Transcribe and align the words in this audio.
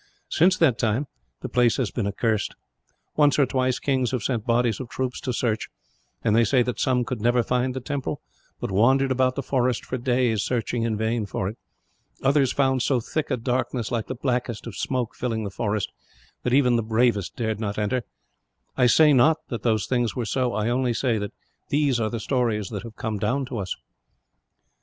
Since 0.29 0.57
that 0.57 0.79
time, 0.79 1.05
the 1.41 1.47
place 1.47 1.77
has 1.77 1.91
been 1.91 2.07
accursed. 2.07 2.55
Once 3.15 3.37
or 3.37 3.45
twice, 3.45 3.77
kings 3.77 4.09
have 4.09 4.23
sent 4.23 4.47
bodies 4.47 4.79
of 4.79 4.89
troops 4.89 5.21
to 5.21 5.31
search; 5.31 5.69
and 6.23 6.35
they 6.35 6.43
say 6.43 6.63
that 6.63 6.79
some 6.79 7.05
could 7.05 7.21
never 7.21 7.43
find 7.43 7.75
the 7.75 7.81
temple, 7.81 8.19
but 8.59 8.71
wandered 8.71 9.11
about 9.11 9.35
the 9.35 9.43
forest 9.43 9.85
for 9.85 9.99
days, 9.99 10.41
searching 10.41 10.81
in 10.81 10.97
vain 10.97 11.27
for 11.27 11.47
it. 11.47 11.57
Others 12.23 12.51
found 12.51 12.81
so 12.81 12.99
thick 12.99 13.29
a 13.29 13.37
darkness, 13.37 13.91
like 13.91 14.07
the 14.07 14.15
blackest 14.15 14.65
of 14.65 14.75
smoke, 14.75 15.13
filling 15.15 15.43
the 15.43 15.51
forest, 15.51 15.91
that 16.41 16.51
even 16.51 16.77
the 16.77 16.81
bravest 16.81 17.35
dare 17.35 17.53
not 17.53 17.77
enter. 17.77 18.01
I 18.75 18.87
say 18.87 19.13
not 19.13 19.47
that 19.49 19.61
those 19.61 19.85
things 19.85 20.15
were 20.15 20.25
so; 20.25 20.53
I 20.55 20.67
only 20.67 20.95
say 20.95 21.19
that 21.19 21.33
these 21.69 21.99
are 21.99 22.09
the 22.09 22.19
stories 22.19 22.69
that 22.69 22.81
have 22.81 22.95
come 22.95 23.19
down 23.19 23.45
to 23.45 23.59
us." 23.59 23.75